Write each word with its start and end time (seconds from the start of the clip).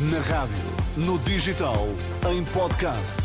Na 0.00 0.20
rádio, 0.20 0.54
no 0.96 1.18
digital, 1.18 1.88
em 2.30 2.44
podcast. 2.44 3.16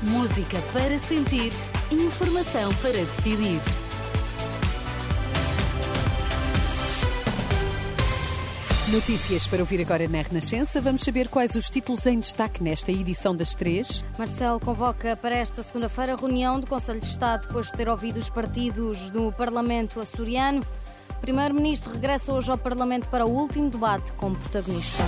Música 0.00 0.62
para 0.72 0.96
sentir, 0.96 1.52
informação 1.90 2.72
para 2.74 2.92
decidir. 2.92 3.60
Notícias 8.92 9.48
para 9.48 9.58
ouvir 9.58 9.80
agora 9.80 10.06
na 10.06 10.22
Renascença. 10.22 10.80
Vamos 10.80 11.02
saber 11.02 11.26
quais 11.26 11.56
os 11.56 11.68
títulos 11.68 12.06
em 12.06 12.20
destaque 12.20 12.62
nesta 12.62 12.92
edição 12.92 13.34
das 13.34 13.52
três. 13.52 14.04
Marcelo 14.16 14.60
convoca 14.60 15.16
para 15.16 15.34
esta 15.34 15.64
segunda-feira 15.64 16.14
reunião 16.14 16.60
do 16.60 16.68
Conselho 16.68 17.00
de 17.00 17.06
Estado 17.06 17.48
depois 17.48 17.66
de 17.66 17.72
ter 17.72 17.88
ouvido 17.88 18.18
os 18.18 18.30
partidos 18.30 19.10
do 19.10 19.32
Parlamento 19.32 19.98
açoriano. 19.98 20.64
Primeiro-Ministro 21.20 21.92
regressa 21.92 22.32
hoje 22.32 22.52
ao 22.52 22.58
Parlamento 22.58 23.08
para 23.08 23.26
o 23.26 23.30
último 23.30 23.68
debate 23.68 24.12
como 24.12 24.36
protagonista. 24.36 25.02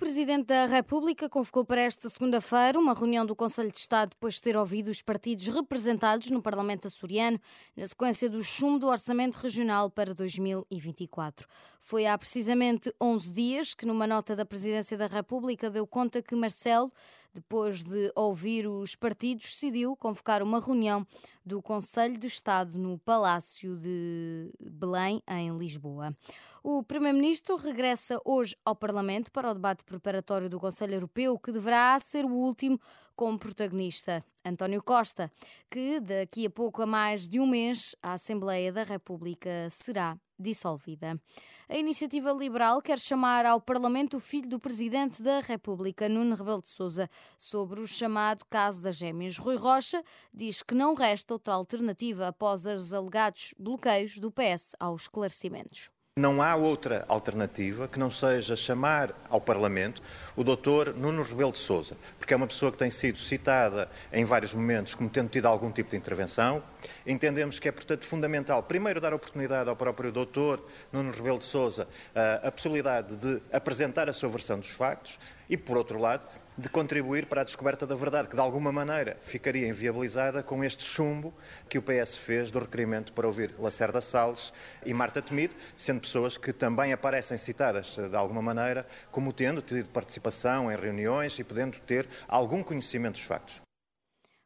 Presidente 0.00 0.46
da 0.46 0.64
República 0.64 1.28
convocou 1.28 1.62
para 1.62 1.82
esta 1.82 2.08
segunda-feira 2.08 2.78
uma 2.78 2.94
reunião 2.94 3.26
do 3.26 3.36
Conselho 3.36 3.70
de 3.70 3.76
Estado 3.76 4.12
depois 4.12 4.36
de 4.36 4.40
ter 4.40 4.56
ouvido 4.56 4.88
os 4.88 5.02
partidos 5.02 5.46
representados 5.48 6.30
no 6.30 6.40
Parlamento 6.40 6.86
açoriano 6.86 7.38
na 7.76 7.86
sequência 7.86 8.26
do 8.30 8.42
chumbo 8.42 8.78
do 8.78 8.86
Orçamento 8.86 9.36
Regional 9.36 9.90
para 9.90 10.14
2024. 10.14 11.46
Foi 11.78 12.06
há 12.06 12.16
precisamente 12.16 12.90
11 12.98 13.30
dias 13.34 13.74
que, 13.74 13.84
numa 13.84 14.06
nota 14.06 14.34
da 14.34 14.46
Presidência 14.46 14.96
da 14.96 15.06
República, 15.06 15.68
deu 15.68 15.86
conta 15.86 16.22
que 16.22 16.34
Marcelo 16.34 16.90
depois 17.32 17.82
de 17.84 18.12
ouvir 18.14 18.66
os 18.66 18.94
partidos, 18.94 19.46
decidiu 19.46 19.96
convocar 19.96 20.42
uma 20.42 20.60
reunião 20.60 21.06
do 21.44 21.62
Conselho 21.62 22.18
de 22.18 22.26
Estado 22.26 22.76
no 22.78 22.98
Palácio 22.98 23.76
de 23.76 24.52
Belém, 24.60 25.22
em 25.28 25.56
Lisboa. 25.56 26.16
O 26.62 26.82
Primeiro-Ministro 26.82 27.56
regressa 27.56 28.20
hoje 28.24 28.56
ao 28.64 28.76
Parlamento 28.76 29.32
para 29.32 29.50
o 29.50 29.54
debate 29.54 29.84
preparatório 29.84 30.48
do 30.48 30.60
Conselho 30.60 30.94
Europeu, 30.94 31.38
que 31.38 31.52
deverá 31.52 31.98
ser 31.98 32.24
o 32.24 32.32
último 32.32 32.78
como 33.16 33.38
protagonista. 33.38 34.24
António 34.44 34.82
Costa, 34.82 35.30
que 35.70 36.00
daqui 36.00 36.46
a 36.46 36.50
pouco 36.50 36.82
a 36.82 36.86
mais 36.86 37.28
de 37.28 37.38
um 37.38 37.46
mês 37.46 37.94
a 38.02 38.14
Assembleia 38.14 38.72
da 38.72 38.82
República 38.82 39.68
será 39.70 40.18
dissolvida. 40.40 41.20
A 41.68 41.76
iniciativa 41.76 42.32
liberal 42.32 42.82
quer 42.82 42.98
chamar 42.98 43.46
ao 43.46 43.60
Parlamento 43.60 44.16
o 44.16 44.20
filho 44.20 44.48
do 44.48 44.58
Presidente 44.58 45.22
da 45.22 45.40
República, 45.40 46.08
Nuno 46.08 46.34
Rebelo 46.34 46.60
de 46.60 46.68
Sousa, 46.68 47.08
sobre 47.38 47.80
o 47.80 47.86
chamado 47.86 48.44
caso 48.50 48.82
das 48.82 48.96
gêmeas. 48.96 49.38
Rui 49.38 49.56
Rocha 49.56 50.02
diz 50.34 50.62
que 50.62 50.74
não 50.74 50.94
resta 50.94 51.32
outra 51.32 51.54
alternativa 51.54 52.28
após 52.28 52.66
os 52.66 52.92
alegados 52.92 53.54
bloqueios 53.58 54.18
do 54.18 54.32
PS 54.32 54.74
aos 54.80 55.02
esclarecimentos. 55.02 55.90
Não 56.20 56.42
há 56.42 56.54
outra 56.54 57.06
alternativa 57.08 57.88
que 57.88 57.98
não 57.98 58.10
seja 58.10 58.54
chamar 58.54 59.14
ao 59.30 59.40
Parlamento 59.40 60.02
o 60.36 60.44
Dr. 60.44 60.92
Nuno 60.94 61.22
Rebelo 61.22 61.50
de 61.50 61.56
Sousa, 61.56 61.96
porque 62.18 62.34
é 62.34 62.36
uma 62.36 62.46
pessoa 62.46 62.70
que 62.70 62.76
tem 62.76 62.90
sido 62.90 63.18
citada 63.18 63.88
em 64.12 64.22
vários 64.22 64.52
momentos 64.52 64.94
como 64.94 65.08
tendo 65.08 65.30
tido 65.30 65.46
algum 65.46 65.72
tipo 65.72 65.88
de 65.88 65.96
intervenção. 65.96 66.62
Entendemos 67.06 67.58
que 67.58 67.68
é, 67.68 67.72
portanto, 67.72 68.04
fundamental, 68.04 68.62
primeiro, 68.62 69.00
dar 69.00 69.14
oportunidade 69.14 69.70
ao 69.70 69.74
próprio 69.74 70.12
Dr. 70.12 70.60
Nuno 70.92 71.10
Rebelo 71.10 71.38
de 71.38 71.46
Sousa 71.46 71.88
a, 72.14 72.48
a 72.48 72.52
possibilidade 72.52 73.16
de 73.16 73.40
apresentar 73.50 74.06
a 74.06 74.12
sua 74.12 74.28
versão 74.28 74.58
dos 74.58 74.72
factos 74.72 75.18
e, 75.50 75.56
por 75.56 75.76
outro 75.76 75.98
lado, 75.98 76.28
de 76.56 76.68
contribuir 76.68 77.26
para 77.26 77.40
a 77.40 77.44
descoberta 77.44 77.86
da 77.86 77.94
verdade, 77.94 78.28
que 78.28 78.34
de 78.34 78.40
alguma 78.40 78.70
maneira 78.70 79.18
ficaria 79.22 79.66
inviabilizada 79.66 80.42
com 80.42 80.62
este 80.62 80.84
chumbo 80.84 81.34
que 81.68 81.76
o 81.76 81.82
PS 81.82 82.16
fez 82.16 82.50
do 82.50 82.60
requerimento 82.60 83.12
para 83.12 83.26
ouvir 83.26 83.54
Lacerda 83.58 84.00
Salles 84.00 84.52
e 84.86 84.94
Marta 84.94 85.20
Temido, 85.20 85.54
sendo 85.76 86.00
pessoas 86.00 86.38
que 86.38 86.52
também 86.52 86.92
aparecem 86.92 87.36
citadas 87.36 87.96
de 87.96 88.16
alguma 88.16 88.40
maneira 88.40 88.86
como 89.10 89.32
tendo 89.32 89.60
tido 89.60 89.88
participação 89.88 90.70
em 90.70 90.76
reuniões 90.76 91.38
e 91.38 91.44
podendo 91.44 91.80
ter 91.80 92.08
algum 92.28 92.62
conhecimento 92.62 93.14
dos 93.14 93.24
factos. 93.24 93.60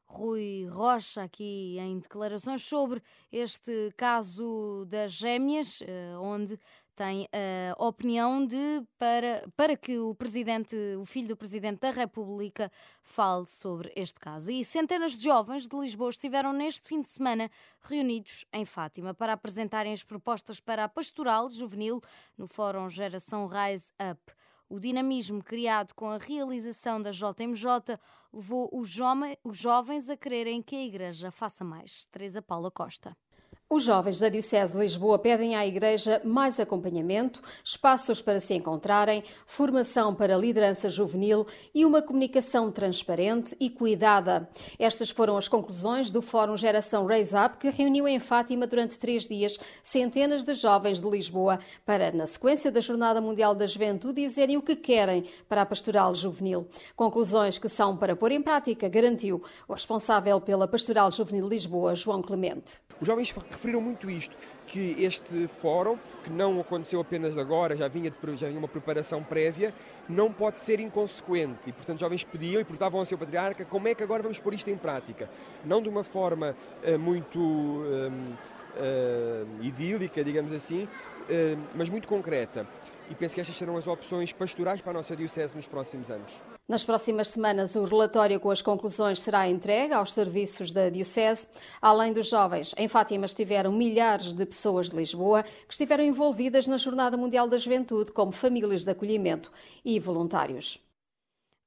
Rui 0.06 0.68
Rocha 0.70 1.24
aqui 1.24 1.76
em 1.80 1.98
declarações 1.98 2.62
sobre 2.62 3.02
este 3.32 3.92
caso 3.96 4.86
das 4.88 5.10
gêmeas, 5.10 5.82
eh, 5.84 6.14
onde 6.20 6.56
tem 6.94 7.28
a 7.32 7.84
opinião 7.84 8.46
de 8.46 8.82
para, 8.98 9.44
para 9.56 9.76
que 9.76 9.98
o 9.98 10.14
presidente, 10.14 10.76
o 10.98 11.04
filho 11.04 11.28
do 11.28 11.36
presidente 11.36 11.80
da 11.80 11.90
República, 11.90 12.70
fale 13.02 13.46
sobre 13.46 13.92
este 13.96 14.18
caso. 14.20 14.50
E 14.50 14.64
centenas 14.64 15.12
de 15.12 15.24
jovens 15.24 15.68
de 15.68 15.76
Lisboa 15.76 16.10
estiveram 16.10 16.52
neste 16.52 16.86
fim 16.86 17.00
de 17.00 17.08
semana 17.08 17.50
reunidos 17.82 18.44
em 18.52 18.64
Fátima 18.64 19.12
para 19.12 19.32
apresentarem 19.32 19.92
as 19.92 20.04
propostas 20.04 20.60
para 20.60 20.84
a 20.84 20.88
pastoral 20.88 21.48
juvenil 21.50 22.00
no 22.38 22.46
Fórum 22.46 22.88
Geração 22.88 23.46
Rise 23.46 23.92
Up. 24.10 24.32
O 24.68 24.80
dinamismo 24.80 25.42
criado 25.42 25.94
com 25.94 26.08
a 26.08 26.18
realização 26.18 27.00
da 27.00 27.10
JMJ 27.10 27.98
levou 28.32 28.68
os, 28.72 28.88
jovens 28.88 30.10
a 30.10 30.16
quererem 30.16 30.62
que 30.62 30.74
a 30.74 30.84
Igreja 30.84 31.30
faça 31.30 31.62
mais. 31.62 32.06
Teresa 32.06 32.40
Paula 32.40 32.70
Costa. 32.70 33.16
Os 33.74 33.82
jovens 33.82 34.20
da 34.20 34.28
Diocese 34.28 34.74
de 34.74 34.78
Lisboa 34.78 35.18
pedem 35.18 35.56
à 35.56 35.66
Igreja 35.66 36.20
mais 36.22 36.60
acompanhamento, 36.60 37.42
espaços 37.64 38.22
para 38.22 38.38
se 38.38 38.54
encontrarem, 38.54 39.24
formação 39.48 40.14
para 40.14 40.36
liderança 40.36 40.88
juvenil 40.88 41.44
e 41.74 41.84
uma 41.84 42.00
comunicação 42.00 42.70
transparente 42.70 43.56
e 43.58 43.68
cuidada. 43.68 44.48
Estas 44.78 45.10
foram 45.10 45.36
as 45.36 45.48
conclusões 45.48 46.12
do 46.12 46.22
Fórum 46.22 46.56
Geração 46.56 47.04
Raise 47.04 47.34
Up, 47.34 47.56
que 47.56 47.68
reuniu 47.68 48.06
em 48.06 48.20
Fátima 48.20 48.64
durante 48.64 48.96
três 48.96 49.26
dias 49.26 49.58
centenas 49.82 50.44
de 50.44 50.54
jovens 50.54 51.00
de 51.00 51.10
Lisboa 51.10 51.58
para, 51.84 52.12
na 52.12 52.28
sequência 52.28 52.70
da 52.70 52.80
Jornada 52.80 53.20
Mundial 53.20 53.56
da 53.56 53.66
Juventude, 53.66 54.22
dizerem 54.22 54.56
o 54.56 54.62
que 54.62 54.76
querem 54.76 55.24
para 55.48 55.62
a 55.62 55.66
pastoral 55.66 56.14
juvenil. 56.14 56.68
Conclusões 56.94 57.58
que 57.58 57.68
são 57.68 57.96
para 57.96 58.14
pôr 58.14 58.30
em 58.30 58.40
prática, 58.40 58.88
garantiu 58.88 59.42
o 59.66 59.72
responsável 59.72 60.40
pela 60.40 60.68
Pastoral 60.68 61.10
Juvenil 61.10 61.48
Lisboa, 61.48 61.96
João 61.96 62.22
Clemente. 62.22 62.84
Os 63.00 63.08
jovens 63.08 63.34
referiram 63.64 63.80
muito 63.80 64.10
isto, 64.10 64.36
que 64.66 64.94
este 64.98 65.48
fórum, 65.62 65.96
que 66.22 66.30
não 66.30 66.60
aconteceu 66.60 67.00
apenas 67.00 67.36
agora, 67.38 67.74
já 67.74 67.88
vinha, 67.88 68.10
de, 68.10 68.36
já 68.36 68.46
vinha 68.46 68.58
uma 68.58 68.68
preparação 68.68 69.22
prévia, 69.22 69.72
não 70.06 70.30
pode 70.30 70.60
ser 70.60 70.80
inconsequente. 70.80 71.60
E, 71.66 71.72
portanto, 71.72 72.00
jovens 72.00 72.22
pediam 72.24 72.60
e 72.60 72.64
perguntavam 72.64 73.00
ao 73.00 73.06
seu 73.06 73.16
patriarca 73.16 73.64
como 73.64 73.88
é 73.88 73.94
que 73.94 74.02
agora 74.02 74.22
vamos 74.22 74.38
pôr 74.38 74.52
isto 74.52 74.68
em 74.68 74.76
prática. 74.76 75.30
Não 75.64 75.80
de 75.80 75.88
uma 75.88 76.04
forma 76.04 76.54
uh, 76.86 76.98
muito 76.98 77.38
uh, 77.40 78.12
uh, 78.12 79.64
idílica, 79.64 80.22
digamos 80.22 80.52
assim, 80.52 80.86
mas 81.74 81.88
muito 81.88 82.06
concreta. 82.06 82.66
E 83.10 83.14
penso 83.14 83.34
que 83.34 83.40
estas 83.40 83.56
serão 83.56 83.76
as 83.76 83.86
opções 83.86 84.32
pastorais 84.32 84.80
para 84.80 84.92
a 84.92 84.94
nossa 84.94 85.14
Diocese 85.14 85.54
nos 85.54 85.66
próximos 85.66 86.10
anos. 86.10 86.32
Nas 86.66 86.82
próximas 86.82 87.28
semanas, 87.28 87.74
o 87.74 87.84
relatório 87.84 88.40
com 88.40 88.50
as 88.50 88.62
conclusões 88.62 89.20
será 89.20 89.46
entregue 89.46 89.92
aos 89.92 90.14
serviços 90.14 90.72
da 90.72 90.88
Diocese. 90.88 91.46
Além 91.82 92.12
dos 92.14 92.28
jovens, 92.28 92.74
em 92.78 92.88
Fátima 92.88 93.26
estiveram 93.26 93.70
milhares 93.70 94.32
de 94.32 94.46
pessoas 94.46 94.88
de 94.88 94.96
Lisboa 94.96 95.42
que 95.42 95.74
estiveram 95.74 96.02
envolvidas 96.02 96.66
na 96.66 96.78
Jornada 96.78 97.16
Mundial 97.16 97.46
da 97.46 97.58
Juventude, 97.58 98.12
como 98.12 98.32
famílias 98.32 98.84
de 98.84 98.90
acolhimento 98.90 99.52
e 99.84 100.00
voluntários. 100.00 100.82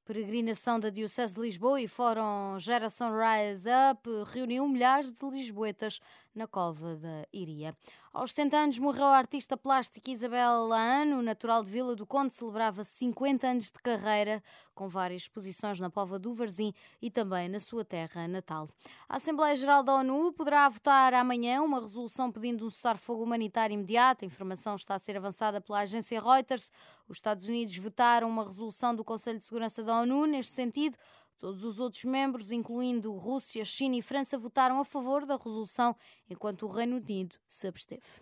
Peregrinação 0.07 0.79
da 0.79 0.89
Diocese 0.89 1.35
de 1.35 1.41
Lisboa 1.41 1.81
e 1.81 1.87
Fórum 1.87 2.57
Geração 2.57 3.11
Rise 3.11 3.69
Up 3.91 4.09
reuniu 4.33 4.65
milhares 4.65 5.11
de 5.11 5.25
lisboetas 5.29 5.99
na 6.37 6.47
Cova 6.47 6.95
da 6.95 7.27
Iria. 7.33 7.75
Aos 8.13 8.31
70 8.31 8.57
anos 8.57 8.79
morreu 8.79 9.05
a 9.05 9.17
artista 9.17 9.57
plástica 9.57 10.09
Isabel 10.09 10.65
Laano, 10.67 11.21
natural 11.21 11.63
de 11.63 11.69
Vila 11.69 11.95
do 11.95 12.05
Conde, 12.05 12.33
celebrava 12.33 12.83
50 12.83 13.47
anos 13.47 13.65
de 13.65 13.73
carreira, 13.73 14.41
com 14.73 14.87
várias 14.87 15.23
exposições 15.23 15.79
na 15.79 15.89
Pova 15.89 16.17
do 16.17 16.33
Varzim 16.33 16.73
e 17.01 17.11
também 17.11 17.49
na 17.49 17.59
sua 17.59 17.83
terra 17.83 18.27
natal. 18.27 18.69
A 19.09 19.17
Assembleia 19.17 19.55
Geral 19.55 19.83
da 19.83 19.95
ONU 19.95 20.31
poderá 20.33 20.69
votar 20.69 21.13
amanhã 21.13 21.61
uma 21.61 21.81
resolução 21.81 22.31
pedindo 22.31 22.65
um 22.65 22.69
cessar-fogo 22.69 23.23
humanitário 23.23 23.73
imediato. 23.73 24.23
A 24.23 24.27
informação 24.27 24.75
está 24.75 24.95
a 24.95 24.99
ser 24.99 25.17
avançada 25.17 25.59
pela 25.59 25.79
agência 25.79 26.21
Reuters. 26.21 26.71
Os 27.07 27.17
Estados 27.17 27.47
Unidos 27.49 27.75
votaram 27.77 28.29
uma 28.29 28.45
resolução 28.45 28.95
do 28.95 29.03
Conselho 29.03 29.39
de 29.39 29.45
Segurança 29.45 29.83
da 29.83 30.01
ONU 30.01 30.27
neste 30.27 30.53
sentido. 30.53 30.97
Todos 31.37 31.63
os 31.63 31.79
outros 31.79 32.03
membros, 32.03 32.51
incluindo 32.51 33.13
Rússia, 33.13 33.63
China 33.63 33.95
e 33.95 34.01
França, 34.01 34.37
votaram 34.37 34.79
a 34.79 34.85
favor 34.85 35.25
da 35.25 35.37
resolução, 35.37 35.95
enquanto 36.29 36.63
o 36.63 36.67
Reino 36.67 36.97
Unido 36.97 37.35
se 37.47 37.67
absteve. 37.67 38.21